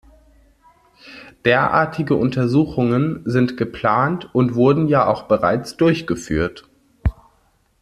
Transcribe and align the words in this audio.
Derartige 1.45 2.15
Untersuchungen 2.15 3.21
sind 3.25 3.55
geplant 3.55 4.33
und 4.33 4.55
wurden 4.55 4.87
ja 4.87 5.05
auch 5.05 5.27
bereits 5.27 5.77
durchgeführt. 5.77 6.67